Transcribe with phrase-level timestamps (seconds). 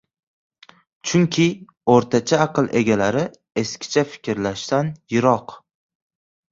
[1.09, 1.45] Chunki
[1.97, 3.25] oʻrtacha aql egalari
[3.65, 5.57] eskicha fikrlashdan yiroq.